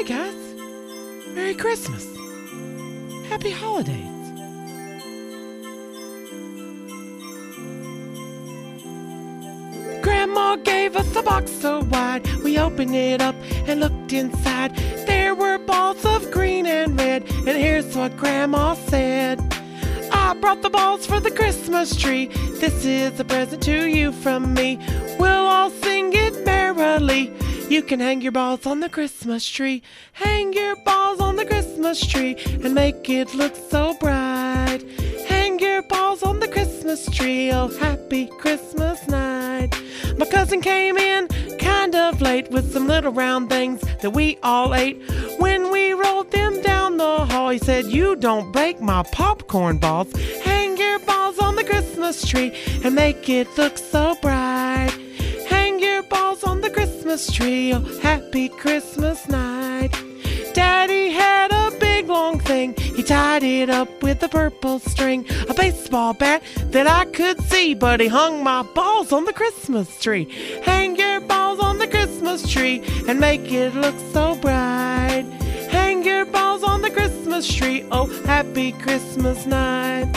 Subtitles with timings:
[0.00, 0.54] Hi, guys.
[1.34, 2.06] Merry Christmas.
[3.28, 4.32] Happy holidays.
[10.00, 12.26] Grandma gave us a box so wide.
[12.42, 13.34] We opened it up
[13.68, 14.74] and looked inside.
[15.06, 17.24] There were balls of green and red.
[17.30, 19.38] And here's what Grandma said
[20.12, 22.28] I brought the balls for the Christmas tree.
[22.58, 24.78] This is a present to you from me.
[25.18, 25.59] We'll all.
[27.70, 29.84] You can hang your balls on the Christmas tree.
[30.14, 34.80] Hang your balls on the Christmas tree and make it look so bright.
[35.28, 37.52] Hang your balls on the Christmas tree.
[37.52, 39.70] Oh, happy Christmas night.
[40.18, 41.28] My cousin came in
[41.60, 45.00] kind of late with some little round things that we all ate.
[45.38, 50.12] When we rolled them down the hall, he said, You don't break my popcorn balls.
[50.42, 54.99] Hang your balls on the Christmas tree and make it look so bright.
[57.10, 57.72] Christmas tree.
[57.74, 59.90] Oh, happy Christmas night.
[60.54, 62.72] Daddy had a big long thing.
[62.76, 67.74] He tied it up with a purple string, a baseball bat that I could see,
[67.74, 70.28] but he hung my balls on the Christmas tree.
[70.62, 75.26] Hang your balls on the Christmas tree and make it look so bright.
[75.68, 77.84] Hang your balls on the Christmas tree.
[77.90, 80.08] Oh, happy Christmas night.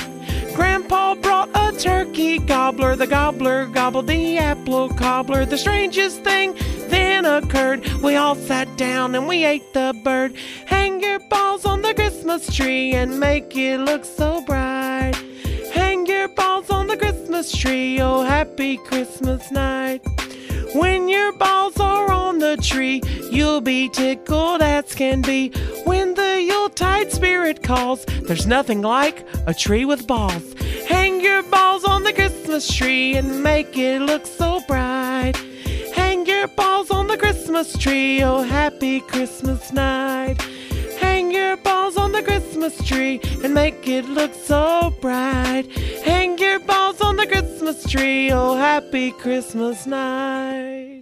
[0.54, 2.96] Grandpa brought a turkey gobbler.
[2.96, 5.44] The gobbler gobbled the apple cobbler.
[5.46, 6.56] The strangest thing
[6.89, 7.86] then occurred.
[8.02, 10.36] We all sat down and we ate the bird.
[10.66, 15.14] Hang your balls on the Christmas tree and make it look so bright.
[15.73, 18.00] Hang your balls on the Christmas tree.
[18.00, 20.02] Oh, happy Christmas night.
[20.73, 25.50] When your balls are on the tree, you'll be tickled as can be.
[25.84, 30.53] When the Yuletide spirit calls, there's nothing like a tree with balls.
[30.88, 35.34] Hang your balls on the Christmas tree and make it look so bright.
[36.56, 40.41] Balls on the Christmas tree, oh happy Christmas night.
[41.00, 45.66] Hang your balls on the Christmas tree and make it look so bright.
[46.03, 50.93] Hang your balls on the Christmas tree, oh happy Christmas night.